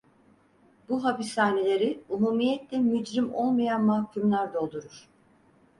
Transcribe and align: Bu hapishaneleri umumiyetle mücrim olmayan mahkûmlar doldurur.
Bu 0.89 1.03
hapishaneleri 1.03 2.03
umumiyetle 2.09 2.77
mücrim 2.79 3.33
olmayan 3.35 3.81
mahkûmlar 3.83 4.53
doldurur. 4.53 5.09